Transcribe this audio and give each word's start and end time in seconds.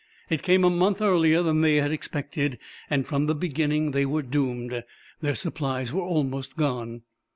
It 0.31 0.41
came 0.41 0.63
a 0.63 0.69
month 0.71 0.99
earlier 0.99 1.43
than 1.43 1.61
they 1.61 1.75
had 1.75 1.91
expected, 1.91 2.57
and 2.89 3.05
from 3.05 3.27
the 3.27 3.35
beginning 3.35 3.91
they 3.91 4.03
were 4.03 4.23
doomed. 4.23 4.83
Their 5.21 5.35
supplies 5.35 5.93
were 5.93 6.01
almost 6.01 6.57
gone. 6.57 7.03